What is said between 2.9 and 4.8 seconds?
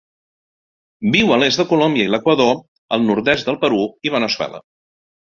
el nord-est del Perú i Veneçuela.